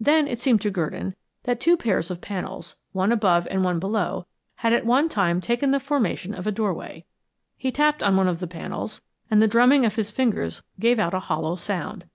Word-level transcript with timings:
Then 0.00 0.26
it 0.26 0.40
seemed 0.40 0.62
to 0.62 0.70
Gurdon 0.70 1.14
that 1.42 1.60
two 1.60 1.76
pairs 1.76 2.10
of 2.10 2.22
panels, 2.22 2.76
one 2.92 3.12
above 3.12 3.46
and 3.50 3.62
one 3.62 3.78
below, 3.78 4.26
had 4.54 4.72
at 4.72 4.86
one 4.86 5.10
time 5.10 5.42
taken 5.42 5.72
the 5.72 5.78
formation 5.78 6.32
of 6.32 6.46
a 6.46 6.50
doorway. 6.50 7.04
He 7.54 7.70
tapped 7.70 8.02
on 8.02 8.16
one 8.16 8.28
of 8.28 8.40
the 8.40 8.46
panels, 8.46 9.02
and 9.30 9.42
the 9.42 9.46
drumming 9.46 9.84
of 9.84 9.96
his 9.96 10.10
fingers 10.10 10.62
gave 10.80 10.98
out 10.98 11.12
a 11.12 11.20
hollow 11.20 11.54
sound. 11.56 12.06